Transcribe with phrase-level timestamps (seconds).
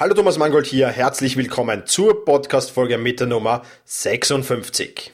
[0.00, 5.10] Hallo Thomas Mangold hier, herzlich willkommen zur Podcast-Folge mit der Nummer 56.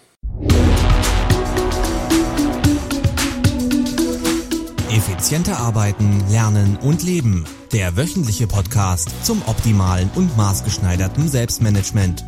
[4.90, 7.46] Effizienter arbeiten, lernen und leben.
[7.72, 12.22] Der wöchentliche Podcast zum optimalen und maßgeschneiderten Selbstmanagement.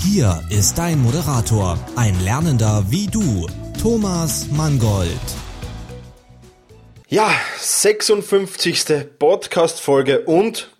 [0.00, 3.46] Hier ist dein Moderator, ein Lernender wie du,
[3.80, 5.08] Thomas Mangold.
[7.06, 7.30] Ja,
[7.60, 8.86] 56.
[9.20, 10.71] Podcast-Folge und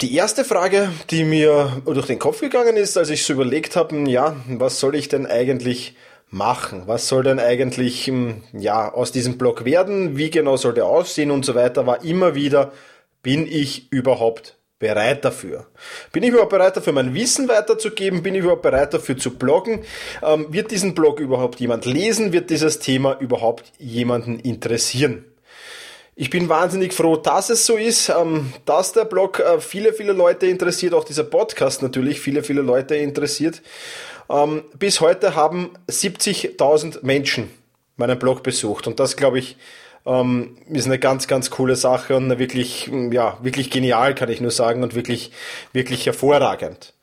[0.02, 3.95] Die erste Frage, die mir durch den Kopf gegangen ist, als ich so überlegt habe,
[4.09, 5.95] ja, was soll ich denn eigentlich
[6.31, 6.83] machen?
[6.88, 10.17] Was soll denn eigentlich, hm, ja, aus diesem Blog werden?
[10.17, 12.72] Wie genau soll der aussehen und so weiter, war immer wieder,
[13.22, 15.68] bin ich überhaupt bereit dafür?
[16.12, 18.22] Bin ich überhaupt bereit dafür, mein Wissen weiterzugeben?
[18.22, 19.86] Bin ich überhaupt bereit dafür zu bloggen?
[20.22, 22.34] Ähm, wird diesen Blog überhaupt jemand lesen?
[22.34, 25.24] Wird dieses Thema überhaupt jemanden interessieren?
[26.16, 30.12] Ich bin wahnsinnig froh, dass es so ist, ähm, dass der Blog äh, viele, viele
[30.12, 33.62] Leute interessiert, auch dieser Podcast natürlich viele, viele Leute interessiert.
[34.30, 37.52] Ähm, bis heute haben 70.000 Menschen
[37.97, 39.58] meinen Blog besucht und das, glaube ich,
[40.06, 44.51] ähm, ist eine ganz, ganz coole Sache und wirklich, ja, wirklich genial, kann ich nur
[44.51, 45.31] sagen, und wirklich,
[45.73, 46.94] wirklich hervorragend.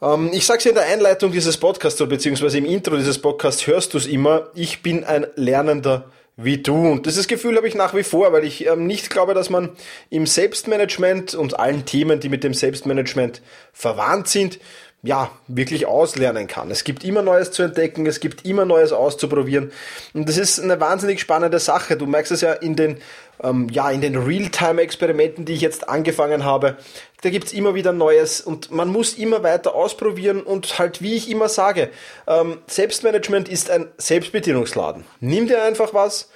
[0.00, 3.94] Ähm, ich sage es in der Einleitung dieses Podcasts, beziehungsweise im Intro dieses Podcasts hörst
[3.94, 6.74] du es immer, ich bin ein Lernender wie du.
[6.74, 9.70] Und dieses Gefühl habe ich nach wie vor, weil ich ähm, nicht glaube, dass man
[10.10, 13.42] im Selbstmanagement und allen Themen, die mit dem Selbstmanagement
[13.72, 14.58] verwandt sind,
[15.04, 16.70] ja, wirklich auslernen kann.
[16.70, 19.72] Es gibt immer Neues zu entdecken, es gibt immer Neues auszuprobieren.
[20.14, 21.96] Und das ist eine wahnsinnig spannende Sache.
[21.96, 22.98] Du merkst es ja in den,
[23.42, 26.76] ähm, ja, in den Realtime-Experimenten, die ich jetzt angefangen habe.
[27.22, 31.28] Da gibt's immer wieder Neues und man muss immer weiter ausprobieren und halt, wie ich
[31.28, 31.90] immer sage,
[32.28, 35.04] ähm, Selbstmanagement ist ein Selbstbedienungsladen.
[35.18, 36.30] Nimm dir einfach was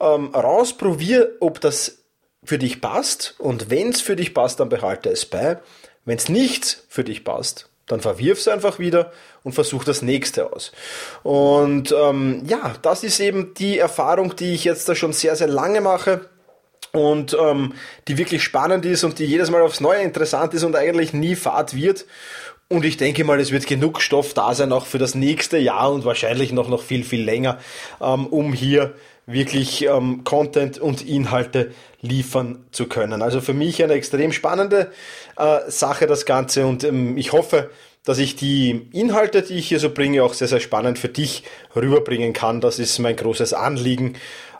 [0.00, 1.98] ähm, raus, probier, ob das
[2.42, 5.58] für dich passt und wenn's für dich passt, dann behalte es bei.
[6.04, 9.12] Wenn's nichts für dich passt, dann verwirf es einfach wieder
[9.42, 10.72] und versuch das nächste aus.
[11.22, 15.48] Und ähm, ja, das ist eben die Erfahrung, die ich jetzt da schon sehr, sehr
[15.48, 16.28] lange mache
[16.92, 17.74] und ähm,
[18.06, 21.34] die wirklich spannend ist und die jedes Mal aufs Neue interessant ist und eigentlich nie
[21.34, 22.06] fad wird.
[22.70, 25.90] Und ich denke mal, es wird genug Stoff da sein, auch für das nächste Jahr
[25.90, 27.58] und wahrscheinlich noch, noch viel, viel länger,
[28.00, 28.94] ähm, um hier
[29.28, 33.22] wirklich ähm, Content und Inhalte liefern zu können.
[33.22, 34.90] Also für mich eine extrem spannende
[35.36, 37.70] äh, Sache das Ganze und ähm, ich hoffe,
[38.04, 41.44] dass ich die Inhalte, die ich hier so bringe, auch sehr, sehr spannend für dich
[41.76, 42.62] rüberbringen kann.
[42.62, 44.14] Das ist mein großes Anliegen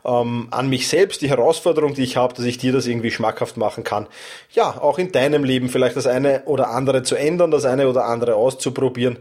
[0.04, 3.56] ähm, an mich selbst, die Herausforderung, die ich habe, dass ich dir das irgendwie schmackhaft
[3.56, 4.06] machen kann.
[4.52, 8.04] Ja, auch in deinem Leben vielleicht das eine oder andere zu ändern, das eine oder
[8.04, 9.18] andere auszuprobieren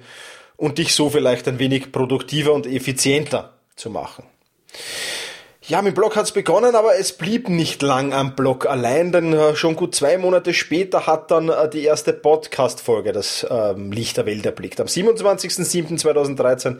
[0.57, 4.25] und dich so vielleicht ein wenig produktiver und effizienter zu machen.
[5.69, 9.53] Ja, mit Blog hat's begonnen, aber es blieb nicht lang am Blog allein, denn äh,
[9.57, 14.25] schon gut zwei Monate später hat dann äh, die erste Podcast-Folge das ähm, Licht der
[14.25, 14.79] Welt erblickt.
[14.79, 16.77] Am 27.07.2013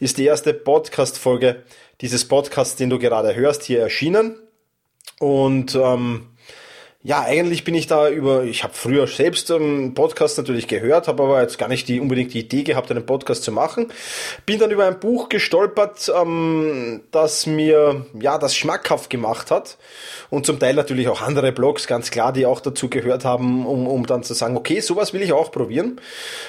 [0.00, 1.62] ist die erste Podcast-Folge
[2.02, 4.38] dieses Podcasts, den du gerade hörst, hier erschienen.
[5.18, 6.35] Und ähm,
[7.06, 11.22] ja, eigentlich bin ich da über, ich habe früher selbst einen Podcast natürlich gehört, habe
[11.22, 13.92] aber jetzt gar nicht die, unbedingt die Idee gehabt, einen Podcast zu machen.
[14.44, 19.78] Bin dann über ein Buch gestolpert, ähm, das mir ja das schmackhaft gemacht hat
[20.30, 23.86] und zum Teil natürlich auch andere Blogs, ganz klar, die auch dazu gehört haben, um,
[23.86, 26.00] um dann zu sagen, okay, sowas will ich auch probieren.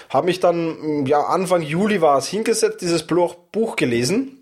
[0.10, 4.37] Habe mich dann, ja, Anfang Juli war es hingesetzt, dieses Buch gelesen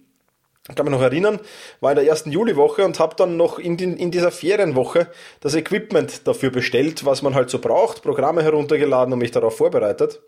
[0.68, 1.40] ich kann mich noch erinnern,
[1.80, 5.54] war in der ersten Juliwoche und habe dann noch in, den, in dieser Ferienwoche das
[5.54, 10.22] Equipment dafür bestellt, was man halt so braucht, Programme heruntergeladen und mich darauf vorbereitet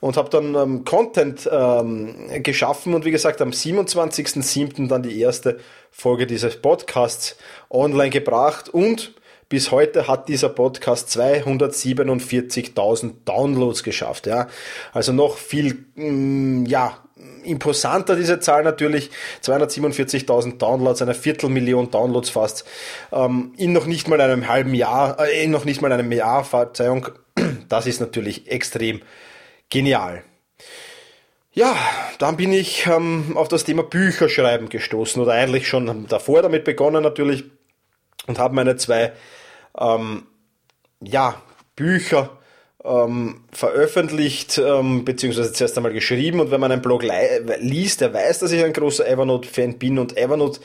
[0.00, 4.88] und habe dann ähm, Content ähm, geschaffen und wie gesagt am 27.07.
[4.88, 5.58] dann die erste
[5.90, 7.38] Folge dieses Podcasts
[7.70, 9.14] online gebracht und
[9.48, 14.26] bis heute hat dieser Podcast 247.000 Downloads geschafft.
[14.26, 14.48] Ja,
[14.92, 16.98] also noch viel, mm, ja,
[17.44, 19.10] imposanter diese Zahl natürlich.
[19.42, 22.64] 247.000 Downloads, eine Viertelmillion Downloads fast.
[23.12, 26.44] Ähm, in noch nicht mal einem halben Jahr, äh, in noch nicht mal einem Jahr,
[26.44, 27.08] Verzeihung.
[27.68, 29.00] Das ist natürlich extrem
[29.70, 30.22] genial.
[31.54, 31.76] Ja,
[32.18, 37.02] dann bin ich ähm, auf das Thema Bücherschreiben gestoßen oder eigentlich schon davor damit begonnen
[37.02, 37.44] natürlich
[38.26, 39.12] und habe meine zwei
[39.78, 40.26] ähm,
[41.02, 41.42] ja,
[41.76, 42.38] Bücher
[42.84, 46.40] ähm, veröffentlicht, ähm, beziehungsweise zuerst einmal geschrieben.
[46.40, 47.04] Und wenn man einen Blog
[47.58, 50.60] liest, der weiß, dass ich ein großer Evernote-Fan bin und Evernote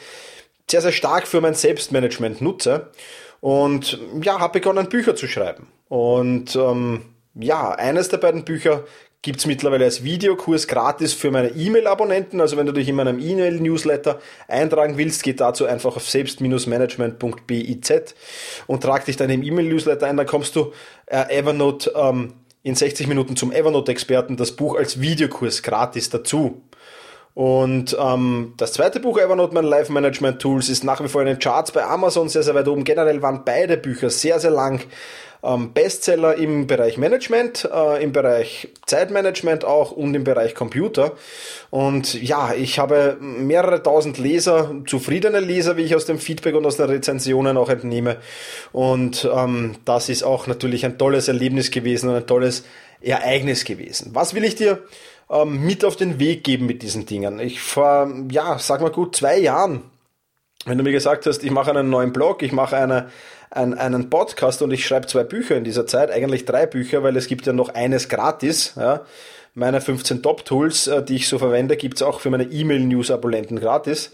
[0.70, 2.92] sehr, sehr stark für mein Selbstmanagement nutze.
[3.40, 5.68] Und ja, habe begonnen, Bücher zu schreiben.
[5.90, 7.04] Und ähm,
[7.36, 8.84] ja, eines der beiden Bücher
[9.22, 12.40] gibt es mittlerweile als Videokurs gratis für meine E-Mail-Abonnenten.
[12.40, 18.16] Also wenn du dich in meinem E-Mail-Newsletter eintragen willst, geht dazu einfach auf selbst-management.biz
[18.68, 20.18] und trag dich dann im E-Mail-Newsletter ein.
[20.18, 20.72] Dann kommst du
[21.08, 22.34] äh, Evernote ähm,
[22.64, 26.62] in 60 Minuten zum Evernote-Experten, das Buch als Videokurs gratis dazu.
[27.38, 31.28] Und ähm, das zweite Buch Evernote, mein Life Management Tools, ist nach wie vor in
[31.28, 32.84] den Charts bei Amazon sehr, sehr weit oben.
[32.84, 34.82] Generell waren beide Bücher sehr, sehr lang
[35.44, 41.12] ähm, Bestseller im Bereich Management, äh, im Bereich Zeitmanagement auch und im Bereich Computer.
[41.70, 46.66] Und ja, ich habe mehrere tausend Leser, zufriedene Leser, wie ich aus dem Feedback und
[46.66, 48.18] aus den Rezensionen auch entnehme.
[48.72, 52.64] Und ähm, das ist auch natürlich ein tolles Erlebnis gewesen und ein tolles
[53.00, 54.10] Ereignis gewesen.
[54.16, 54.80] Was will ich dir
[55.30, 57.40] ähm, mit auf den Weg geben mit diesen Dingen?
[57.40, 59.84] Ich vor, ja, sag mal gut zwei Jahren
[60.68, 63.10] wenn du mir gesagt hast, ich mache einen neuen Blog, ich mache eine,
[63.50, 67.16] ein, einen Podcast und ich schreibe zwei Bücher in dieser Zeit, eigentlich drei Bücher, weil
[67.16, 68.74] es gibt ja noch eines gratis.
[68.76, 69.02] Ja.
[69.54, 74.12] Meine 15 Top-Tools, äh, die ich so verwende, gibt's auch für meine E-Mail-News-Abonnenten gratis.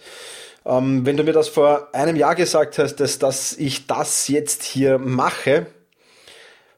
[0.66, 4.63] Ähm, wenn du mir das vor einem Jahr gesagt hast, dass, dass ich das jetzt
[4.63, 5.66] hier mache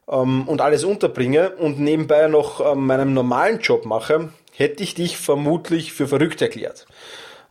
[0.10, 5.18] ähm, und alles unterbringe und nebenbei noch ähm, meinen normalen Job mache, hätte ich dich
[5.18, 6.86] vermutlich für verrückt erklärt.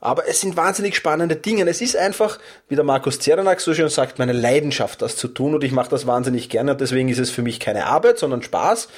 [0.04, 1.66] Aber es sind wahnsinnig spannende Dinge.
[1.66, 5.54] Es ist einfach, wie der Markus Zerenak so schön sagt, meine Leidenschaft, das zu tun.
[5.54, 6.72] Und ich mache das wahnsinnig gerne.
[6.72, 8.88] Und deswegen ist es für mich keine Arbeit, sondern Spaß.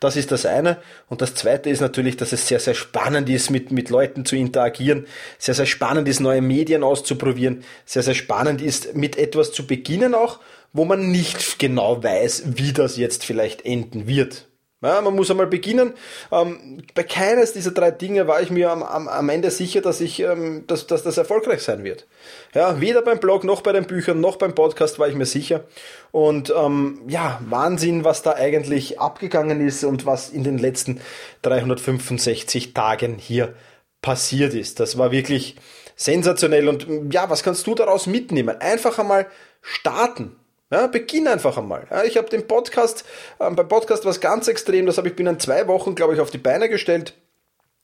[0.00, 0.78] Das ist das eine.
[1.10, 4.36] Und das zweite ist natürlich, dass es sehr, sehr spannend ist, mit, mit Leuten zu
[4.36, 5.06] interagieren.
[5.36, 7.62] Sehr, sehr spannend ist, neue Medien auszuprobieren.
[7.84, 10.40] Sehr, sehr spannend ist, mit etwas zu beginnen auch,
[10.74, 14.48] wo man nicht genau weiß, wie das jetzt vielleicht enden wird.
[14.82, 15.94] Ja, man muss einmal beginnen.
[16.30, 20.02] Ähm, bei keines dieser drei Dinge war ich mir am, am, am Ende sicher, dass,
[20.02, 22.06] ich, ähm, dass, dass das erfolgreich sein wird.
[22.52, 25.64] Ja, weder beim Blog noch bei den Büchern noch beim Podcast war ich mir sicher.
[26.12, 31.00] Und ähm, ja, Wahnsinn, was da eigentlich abgegangen ist und was in den letzten
[31.42, 33.54] 365 Tagen hier
[34.02, 34.80] passiert ist.
[34.80, 35.56] Das war wirklich
[35.96, 36.68] sensationell.
[36.68, 38.60] Und ja, was kannst du daraus mitnehmen?
[38.60, 39.28] Einfach einmal
[39.62, 40.36] starten.
[40.74, 41.86] Ja, beginn einfach einmal.
[41.88, 43.04] Ja, ich habe den Podcast,
[43.38, 46.32] ähm, beim Podcast was ganz extrem, das habe ich binnen zwei Wochen, glaube ich, auf
[46.32, 47.14] die Beine gestellt.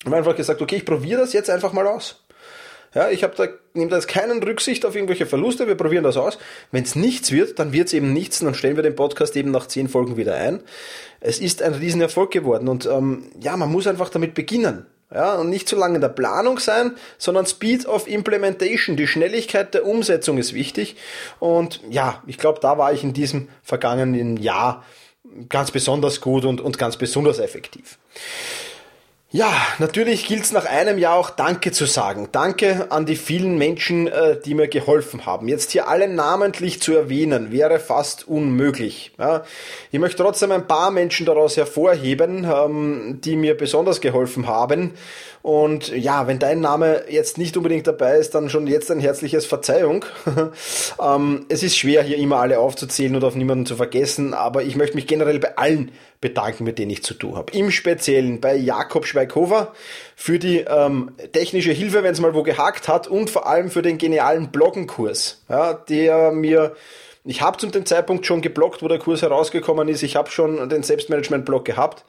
[0.05, 2.25] Und einfach gesagt, okay, ich probiere das jetzt einfach mal aus.
[2.93, 6.37] Ja, ich da, nehme da jetzt keinen Rücksicht auf irgendwelche Verluste, wir probieren das aus.
[6.73, 9.37] Wenn es nichts wird, dann wird es eben nichts und dann stellen wir den Podcast
[9.37, 10.61] eben nach zehn Folgen wieder ein.
[11.21, 14.87] Es ist ein Riesenerfolg geworden und ähm, ja, man muss einfach damit beginnen.
[15.13, 18.97] Ja, und nicht zu lange in der Planung sein, sondern Speed of Implementation.
[18.97, 20.97] Die Schnelligkeit der Umsetzung ist wichtig.
[21.41, 24.85] Und ja, ich glaube, da war ich in diesem vergangenen Jahr
[25.49, 27.99] ganz besonders gut und, und ganz besonders effektiv.
[29.33, 32.31] Ja, natürlich gilt es nach einem Jahr auch Danke zu sagen.
[32.33, 35.47] Danke an die vielen Menschen, äh, die mir geholfen haben.
[35.47, 39.13] Jetzt hier alle namentlich zu erwähnen, wäre fast unmöglich.
[39.93, 44.95] Ich möchte trotzdem ein paar Menschen daraus hervorheben, ähm, die mir besonders geholfen haben.
[45.43, 49.47] Und ja, wenn dein Name jetzt nicht unbedingt dabei ist, dann schon jetzt ein herzliches
[49.47, 50.05] Verzeihung.
[51.03, 54.77] ähm, es ist schwer, hier immer alle aufzuzählen und auf niemanden zu vergessen, aber ich
[54.77, 57.53] möchte mich generell bei allen bedanken, mit denen ich zu tun habe.
[57.53, 59.73] Im Speziellen bei Jakob Schweighofer
[60.15, 63.81] für die ähm, technische Hilfe, wenn es mal wo gehakt hat und vor allem für
[63.81, 66.77] den genialen Bloggenkurs, ja, der mir
[67.25, 70.03] ich habe zu dem Zeitpunkt schon geblockt, wo der Kurs herausgekommen ist.
[70.03, 72.05] Ich habe schon den Selbstmanagement-Blog gehabt.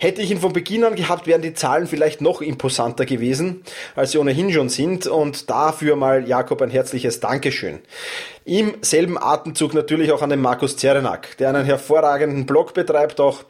[0.00, 3.64] Hätte ich ihn von Beginn an gehabt, wären die Zahlen vielleicht noch imposanter gewesen,
[3.96, 5.08] als sie ohnehin schon sind.
[5.08, 7.80] Und dafür mal Jakob ein herzliches Dankeschön.
[8.44, 13.42] Im selben Atemzug natürlich auch an den Markus Zerenak, der einen hervorragenden Blog betreibt, auch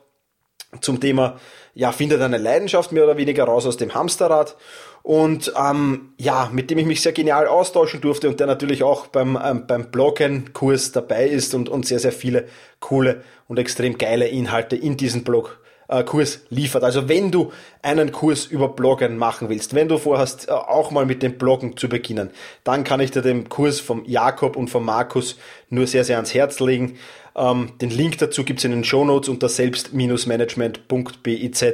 [0.80, 1.38] zum Thema,
[1.74, 4.56] ja, findet eine Leidenschaft mehr oder weniger raus aus dem Hamsterrad
[5.02, 9.06] und ähm, ja, mit dem ich mich sehr genial austauschen durfte und der natürlich auch
[9.08, 12.48] beim, ähm, beim Bloggen-Kurs dabei ist und, und sehr, sehr viele
[12.80, 15.60] coole und extrem geile Inhalte in diesem Blog
[16.04, 16.84] Kurs liefert.
[16.84, 17.50] Also wenn du
[17.82, 21.76] einen Kurs über Bloggen machen willst, wenn du vorhast, äh, auch mal mit dem Bloggen
[21.76, 22.30] zu beginnen,
[22.64, 25.38] dann kann ich dir den Kurs vom Jakob und vom Markus
[25.70, 26.98] nur sehr, sehr ans Herz legen.
[27.34, 31.64] Ähm, den Link dazu gibt's in den Show Notes unter selbst-management.biz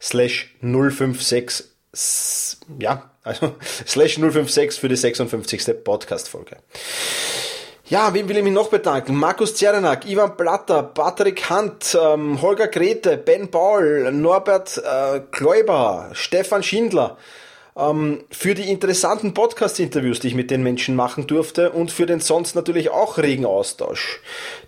[0.00, 1.74] slash 056
[2.78, 3.54] ja, also
[3.86, 5.84] slash 056 für die 56.
[5.84, 6.56] Podcast-Folge.
[7.86, 9.14] Ja, wem will ich mich noch bedanken?
[9.14, 16.62] Markus Zerenak, Ivan Platter, Patrick Hunt, ähm, Holger Grete, Ben Paul, Norbert äh, Kläuber, Stefan
[16.62, 17.18] Schindler,
[17.76, 22.20] ähm, für die interessanten Podcast-Interviews, die ich mit den Menschen machen durfte und für den
[22.20, 24.20] sonst natürlich auch regen Austausch.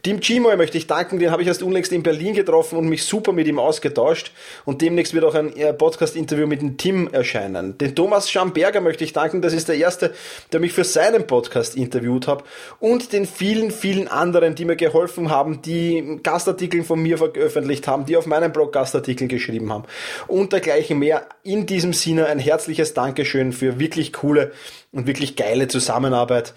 [0.03, 3.05] Tim Chimoy möchte ich danken, den habe ich erst unlängst in Berlin getroffen und mich
[3.05, 4.33] super mit ihm ausgetauscht
[4.65, 7.79] und demnächst wird auch ein äh, Podcast-Interview mit dem Tim erscheinen.
[7.79, 10.13] Den Thomas Schamberger möchte ich danken, das ist der erste,
[10.53, 12.43] der mich für seinen Podcast interviewt hat
[12.81, 18.05] und den vielen, vielen anderen, die mir geholfen haben, die Gastartikel von mir veröffentlicht haben,
[18.05, 19.85] die auf meinem Blog Gastartikel geschrieben haben
[20.27, 21.27] und dergleichen mehr.
[21.45, 24.53] In diesem Sinne ein herzliches Dankeschön für wirklich coole
[24.93, 26.55] und wirklich geile Zusammenarbeit.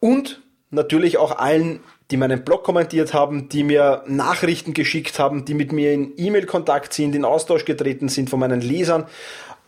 [0.00, 5.54] Und natürlich auch allen, die meinen Blog kommentiert haben, die mir Nachrichten geschickt haben, die
[5.54, 9.06] mit mir in E-Mail-Kontakt sind, in Austausch getreten sind von meinen Lesern,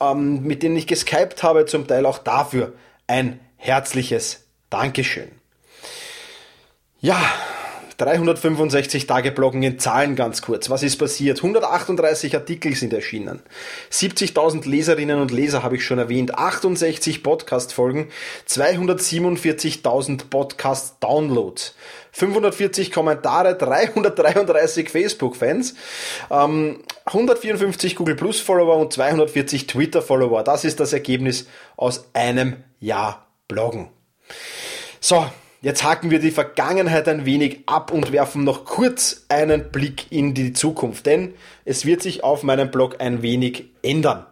[0.00, 2.72] ähm, mit denen ich geskypt habe, zum Teil auch dafür
[3.06, 5.30] ein herzliches Dankeschön.
[7.00, 7.18] Ja,
[7.98, 10.68] 365 Tage Bloggen in Zahlen ganz kurz.
[10.68, 11.38] Was ist passiert?
[11.38, 13.40] 138 Artikel sind erschienen.
[13.90, 16.36] 70.000 Leserinnen und Leser habe ich schon erwähnt.
[16.36, 18.08] 68 Podcast-Folgen.
[18.48, 21.74] 247.000 Podcast-Downloads.
[22.12, 25.74] 540 Kommentare, 333 Facebook-Fans,
[26.30, 30.42] ähm, 154 Google Plus Follower und 240 Twitter Follower.
[30.42, 33.90] Das ist das Ergebnis aus einem Jahr Bloggen.
[34.98, 35.26] So,
[35.62, 40.34] Jetzt haken wir die Vergangenheit ein wenig ab und werfen noch kurz einen Blick in
[40.34, 41.34] die Zukunft, denn
[41.64, 44.26] es wird sich auf meinem Blog ein wenig ändern.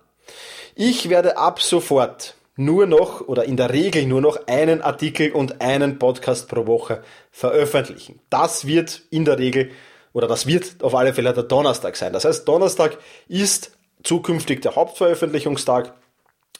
[0.75, 5.61] Ich werde ab sofort nur noch oder in der Regel nur noch einen Artikel und
[5.61, 8.21] einen Podcast pro Woche veröffentlichen.
[8.31, 9.71] Das wird in der Regel
[10.13, 12.13] oder das wird auf alle Fälle der Donnerstag sein.
[12.13, 15.95] Das heißt, Donnerstag ist zukünftig der Hauptveröffentlichungstag.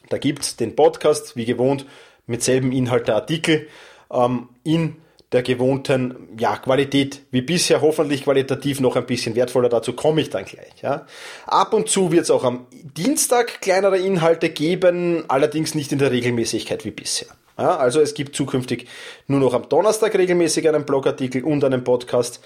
[0.09, 1.87] Da gibt's den Podcast, wie gewohnt,
[2.27, 3.69] mit selben Inhalt der Artikel
[4.15, 4.97] ähm, in
[5.33, 10.31] der gewohnten ja, Qualität, wie bisher hoffentlich qualitativ noch ein bisschen wertvoller, dazu komme ich
[10.31, 10.73] dann gleich.
[10.81, 11.07] Ja.
[11.47, 12.67] Ab und zu wird es auch am
[12.97, 17.29] Dienstag kleinere Inhalte geben, allerdings nicht in der Regelmäßigkeit wie bisher.
[17.59, 18.87] Ja, also es gibt zukünftig
[19.27, 22.41] nur noch am Donnerstag regelmäßig einen Blogartikel und einen Podcast.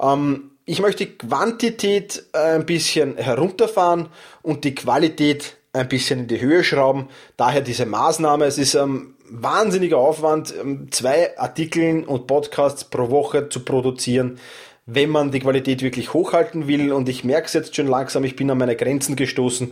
[0.00, 4.08] Ähm, ich möchte die Quantität äh, ein bisschen herunterfahren
[4.42, 7.08] und die Qualität ein bisschen in die Höhe schrauben.
[7.36, 8.44] Daher diese Maßnahme.
[8.44, 14.38] Es ist ähm, wahnsinniger Aufwand, ähm, zwei Artikeln und Podcasts pro Woche zu produzieren,
[14.86, 16.92] wenn man die Qualität wirklich hochhalten will.
[16.92, 19.70] Und ich merke es jetzt schon langsam, ich bin an meine Grenzen gestoßen.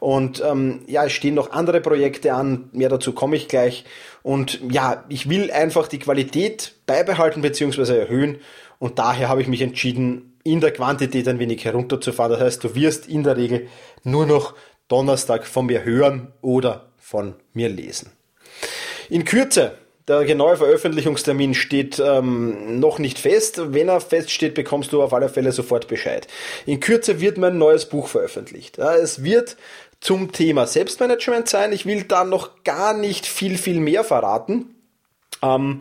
[0.00, 3.84] Und ähm, ja, es stehen noch andere Projekte an, mehr dazu komme ich gleich.
[4.22, 7.98] Und ja, ich will einfach die Qualität beibehalten bzw.
[7.98, 8.38] erhöhen.
[8.78, 12.32] Und daher habe ich mich entschieden, in der Quantität ein wenig herunterzufahren.
[12.32, 13.68] Das heißt, du wirst in der Regel
[14.02, 14.54] nur noch
[14.88, 18.10] Donnerstag von mir hören oder von mir lesen.
[19.10, 19.72] In Kürze,
[20.06, 23.72] der genaue Veröffentlichungstermin steht ähm, noch nicht fest.
[23.72, 26.26] Wenn er feststeht, bekommst du auf alle Fälle sofort Bescheid.
[26.66, 28.78] In Kürze wird mein neues Buch veröffentlicht.
[28.78, 29.56] Ja, es wird
[30.00, 31.72] zum Thema Selbstmanagement sein.
[31.72, 34.73] Ich will da noch gar nicht viel, viel mehr verraten.
[35.44, 35.80] Ähm,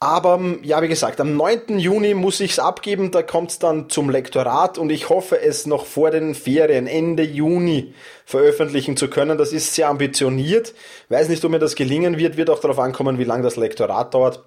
[0.00, 1.78] aber ja, wie gesagt, am 9.
[1.78, 5.66] Juni muss ich es abgeben, da kommt es dann zum Lektorat und ich hoffe es
[5.66, 9.36] noch vor den Ferien, Ende Juni veröffentlichen zu können.
[9.38, 10.72] Das ist sehr ambitioniert.
[11.08, 14.14] Weiß nicht, ob mir das gelingen wird, wird auch darauf ankommen, wie lange das Lektorat
[14.14, 14.44] dauert.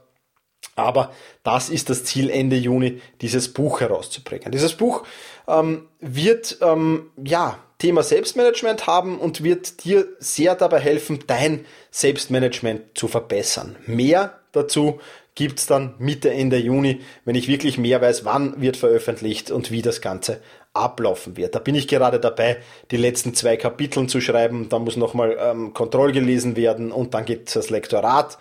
[0.75, 1.12] Aber
[1.43, 4.51] das ist das Ziel, Ende Juni dieses Buch herauszubringen.
[4.51, 5.03] Dieses Buch
[5.48, 12.95] ähm, wird ähm, ja Thema Selbstmanagement haben und wird dir sehr dabei helfen, dein Selbstmanagement
[12.95, 13.75] zu verbessern.
[13.88, 15.00] Mehr dazu
[15.33, 19.81] gibt's dann Mitte, Ende Juni, wenn ich wirklich mehr weiß, wann wird veröffentlicht und wie
[19.81, 20.41] das Ganze
[20.73, 21.53] ablaufen wird.
[21.53, 22.57] Da bin ich gerade dabei,
[22.91, 24.69] die letzten zwei Kapiteln zu schreiben.
[24.69, 28.37] Da muss nochmal ähm, Kontroll gelesen werden und dann es das Lektorat.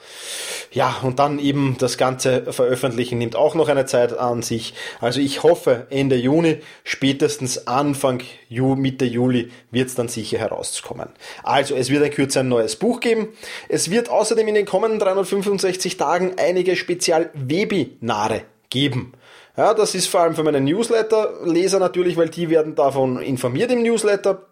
[0.71, 4.75] Ja, und dann eben das ganze Veröffentlichen nimmt auch noch eine Zeit an sich.
[5.01, 11.09] Also ich hoffe, Ende Juni, spätestens Anfang Ju Mitte Juli wird es dann sicher herauskommen.
[11.43, 13.29] Also es wird ein Kürzer ein neues Buch geben.
[13.69, 19.15] Es wird außerdem in den kommenden 365 Tagen einige Spezial-Webinare geben.
[19.57, 23.83] Ja, das ist vor allem für meine Newsletter-Leser natürlich, weil die werden davon informiert im
[23.83, 24.47] Newsletter.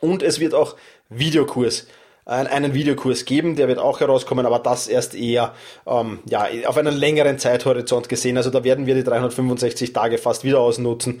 [0.00, 0.76] Und es wird auch
[1.08, 1.86] Videokurs
[2.26, 5.54] einen Videokurs geben, der wird auch herauskommen, aber das erst eher
[5.86, 8.36] ähm, ja, auf einen längeren Zeithorizont gesehen.
[8.36, 11.20] Also da werden wir die 365 Tage fast wieder ausnutzen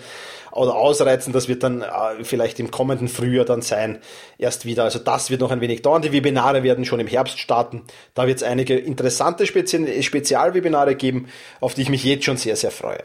[0.50, 1.32] oder ausreizen.
[1.32, 4.00] Das wird dann äh, vielleicht im kommenden Frühjahr dann sein,
[4.36, 4.82] erst wieder.
[4.82, 6.02] Also das wird noch ein wenig dauern.
[6.02, 7.84] Die Webinare werden schon im Herbst starten.
[8.14, 11.28] Da wird es einige interessante Spezi Spezialwebinare geben,
[11.60, 13.04] auf die ich mich jetzt schon sehr, sehr freue.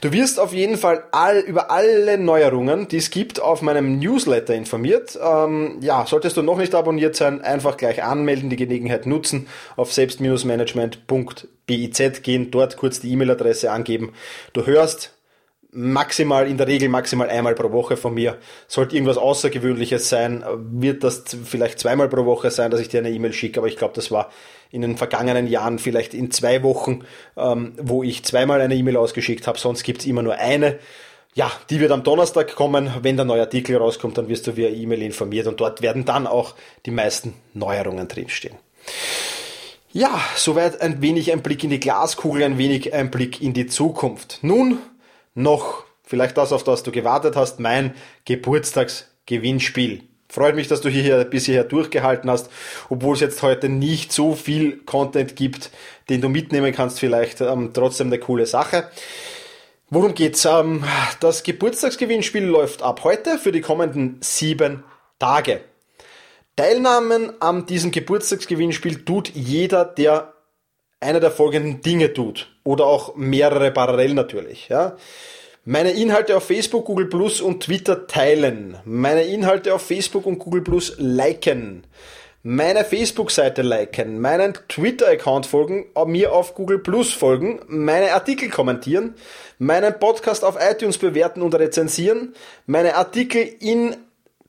[0.00, 4.54] Du wirst auf jeden Fall all, über alle Neuerungen, die es gibt, auf meinem Newsletter
[4.54, 5.18] informiert.
[5.22, 9.46] Ähm, ja, solltest du noch nicht abonniert sein, einfach gleich anmelden, die Gelegenheit nutzen,
[9.76, 14.12] auf selbst-management.biz gehen, dort kurz die E-Mail-Adresse angeben.
[14.52, 15.12] Du hörst
[15.74, 18.38] maximal, in der Regel maximal einmal pro Woche von mir.
[18.68, 23.10] Sollte irgendwas Außergewöhnliches sein, wird das vielleicht zweimal pro Woche sein, dass ich dir eine
[23.10, 24.30] E-Mail schicke, aber ich glaube, das war
[24.70, 27.04] in den vergangenen Jahren vielleicht in zwei Wochen,
[27.36, 30.78] ähm, wo ich zweimal eine E-Mail ausgeschickt habe, sonst gibt's immer nur eine.
[31.34, 32.92] Ja, die wird am Donnerstag kommen.
[33.02, 36.28] Wenn der neue Artikel rauskommt, dann wirst du via E-Mail informiert und dort werden dann
[36.28, 36.54] auch
[36.86, 38.56] die meisten Neuerungen drinstehen.
[39.92, 43.66] Ja, soweit ein wenig ein Blick in die Glaskugel, ein wenig ein Blick in die
[43.66, 44.38] Zukunft.
[44.42, 44.78] Nun
[45.34, 50.02] noch, vielleicht das, auf das du gewartet hast, mein Geburtstagsgewinnspiel.
[50.28, 52.50] Freut mich, dass du hier bis hierher durchgehalten hast,
[52.88, 55.70] obwohl es jetzt heute nicht so viel Content gibt,
[56.08, 58.88] den du mitnehmen kannst, vielleicht ähm, trotzdem eine coole Sache.
[59.90, 60.44] Worum geht's?
[60.44, 60.84] Ähm,
[61.20, 64.82] das Geburtstagsgewinnspiel läuft ab heute für die kommenden sieben
[65.20, 65.60] Tage.
[66.56, 70.33] Teilnahmen an diesem Geburtstagsgewinnspiel tut jeder, der
[71.04, 72.48] einer der folgenden Dinge tut.
[72.64, 74.68] Oder auch mehrere parallel natürlich.
[74.68, 74.96] Ja.
[75.64, 78.76] Meine Inhalte auf Facebook, Google Plus und Twitter teilen.
[78.84, 81.84] Meine Inhalte auf Facebook und Google Plus liken.
[82.46, 89.14] Meine Facebook-Seite liken, meinen Twitter-Account folgen, mir auf Google Plus folgen, meine Artikel kommentieren,
[89.58, 92.34] meinen Podcast auf iTunes bewerten und rezensieren,
[92.66, 93.96] meine Artikel in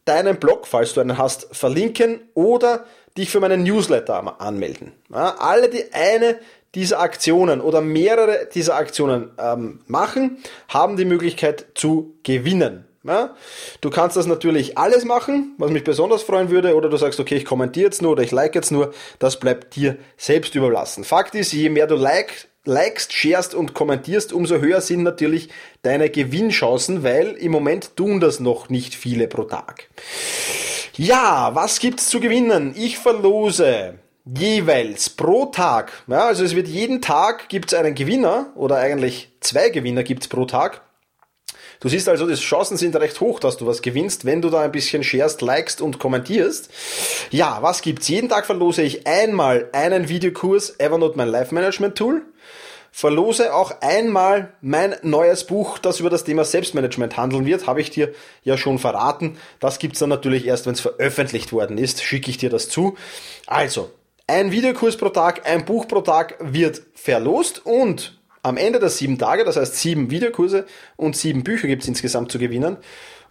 [0.03, 2.83] deinem Blog, falls du einen hast, verlinken oder
[3.17, 4.91] dich für meinen Newsletter anmelden.
[5.09, 6.39] Ja, alle, die eine
[6.75, 12.85] dieser Aktionen oder mehrere dieser Aktionen ähm, machen, haben die Möglichkeit zu gewinnen.
[13.03, 13.33] Ja?
[13.81, 17.35] Du kannst das natürlich alles machen, was mich besonders freuen würde, oder du sagst, okay,
[17.35, 21.03] ich kommentiere jetzt nur oder ich like jetzt nur, das bleibt dir selbst überlassen.
[21.03, 25.49] Fakt ist, je mehr du like, likest, sharest und kommentierst, umso höher sind natürlich
[25.83, 29.87] deine Gewinnchancen, weil im Moment tun das noch nicht viele pro Tag.
[30.97, 32.73] Ja, was gibt's zu gewinnen?
[32.77, 38.77] Ich verlose jeweils pro Tag, ja, also es wird jeden Tag gibt's einen Gewinner oder
[38.77, 40.81] eigentlich zwei Gewinner gibt's pro Tag.
[41.81, 44.61] Du siehst also, die Chancen sind recht hoch, dass du was gewinnst, wenn du da
[44.61, 46.69] ein bisschen sharest, likest und kommentierst.
[47.29, 48.07] Ja, was gibt's?
[48.07, 52.21] Jeden Tag verlose ich einmal einen Videokurs Evernote mein Life Management Tool
[52.95, 57.89] verlose auch einmal mein neues Buch, das über das Thema Selbstmanagement handeln wird, habe ich
[57.89, 58.13] dir
[58.45, 59.37] ja schon verraten.
[59.59, 62.95] Das gibt's dann natürlich erst, wenn es veröffentlicht worden ist, schicke ich dir das zu.
[63.47, 63.91] Also,
[64.27, 69.19] ein Videokurs pro Tag, ein Buch pro Tag wird verlost und am Ende der sieben
[69.19, 72.77] Tage, das heißt sieben Videokurse und sieben Bücher gibt's insgesamt zu gewinnen.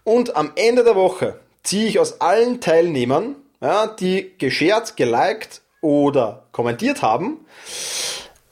[0.03, 6.43] Und am Ende der Woche ziehe ich aus allen Teilnehmern, ja, die geshared, geliked oder
[6.51, 7.39] kommentiert haben,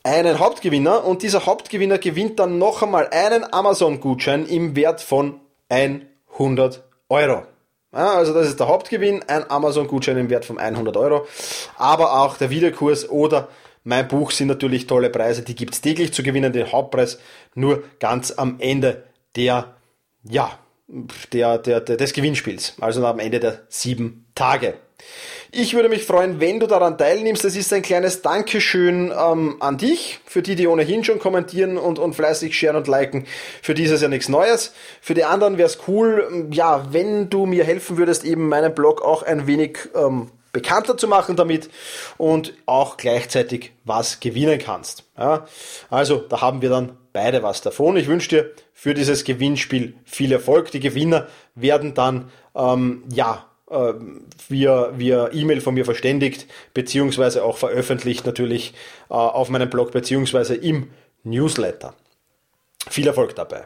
[0.04, 5.40] einen Hauptgewinner und dieser Hauptgewinner gewinnt dann noch einmal einen Amazon-Gutschein im Wert von
[5.70, 7.44] 100 Euro.
[7.94, 11.26] Ja, also das ist der Hauptgewinn, ein Amazon-Gutschein im Wert von 100 Euro.
[11.78, 13.48] Aber auch der Videokurs oder
[13.84, 17.20] mein Buch sind natürlich tolle Preise, die gibt's täglich zu gewinnen, den Hauptpreis
[17.54, 19.04] nur ganz am Ende
[19.36, 19.76] der,
[20.24, 20.58] ja,
[21.32, 24.76] der, der, der des Gewinnspiels, also am Ende der sieben Tage.
[25.56, 27.44] Ich würde mich freuen, wenn du daran teilnimmst.
[27.44, 32.00] Das ist ein kleines Dankeschön ähm, an dich, für die, die ohnehin schon kommentieren und,
[32.00, 33.28] und fleißig sharen und liken.
[33.62, 34.74] Für die ist es ja nichts Neues.
[35.00, 38.74] Für die anderen wäre es cool, ähm, ja, wenn du mir helfen würdest, eben meinen
[38.74, 41.70] Blog auch ein wenig ähm, bekannter zu machen damit
[42.18, 45.04] und auch gleichzeitig was gewinnen kannst.
[45.18, 45.46] Ja,
[45.92, 47.96] also da haben wir dann beide was davon.
[47.98, 50.72] Ich wünsche dir für dieses Gewinnspiel viel Erfolg.
[50.72, 53.94] Die Gewinner werden dann ähm, ja äh,
[54.48, 58.74] via, via E-Mail von mir verständigt, beziehungsweise auch veröffentlicht natürlich
[59.10, 60.90] äh, auf meinem Blog, beziehungsweise im
[61.24, 61.94] Newsletter.
[62.90, 63.66] Viel Erfolg dabei.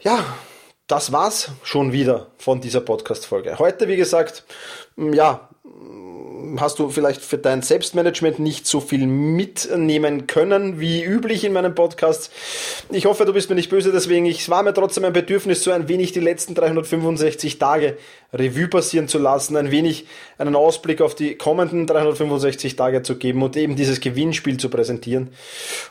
[0.00, 0.24] Ja,
[0.86, 3.58] das war's schon wieder von dieser Podcast-Folge.
[3.58, 4.44] Heute, wie gesagt,
[4.96, 5.48] ja,
[6.58, 11.74] hast du vielleicht für dein Selbstmanagement nicht so viel mitnehmen können wie üblich in meinem
[11.74, 12.30] Podcast.
[12.90, 15.70] Ich hoffe, du bist mir nicht böse, deswegen ich war mir trotzdem ein Bedürfnis, so
[15.70, 17.96] ein wenig die letzten 365 Tage
[18.32, 20.06] Revue passieren zu lassen, ein wenig
[20.38, 25.30] einen Ausblick auf die kommenden 365 Tage zu geben und eben dieses Gewinnspiel zu präsentieren.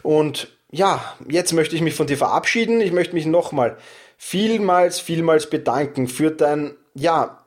[0.02, 2.82] Und ja, jetzt möchte ich mich von dir verabschieden.
[2.82, 3.78] Ich möchte mich nochmal
[4.18, 7.43] vielmals, vielmals bedanken für dein, ja,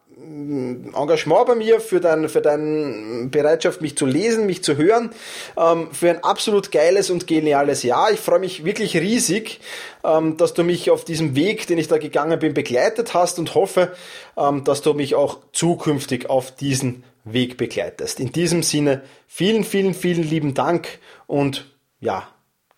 [0.95, 5.11] Engagement bei mir, für, dein, für deine Bereitschaft, mich zu lesen, mich zu hören,
[5.57, 8.11] ähm, für ein absolut geiles und geniales Jahr.
[8.13, 9.61] Ich freue mich wirklich riesig,
[10.05, 13.55] ähm, dass du mich auf diesem Weg, den ich da gegangen bin, begleitet hast und
[13.55, 13.93] hoffe,
[14.37, 18.21] ähm, dass du mich auch zukünftig auf diesen Weg begleitest.
[18.21, 21.67] In diesem Sinne, vielen, vielen, vielen lieben Dank und
[22.01, 22.29] ja,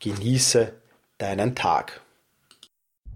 [0.00, 0.72] genieße
[1.18, 2.00] deinen Tag.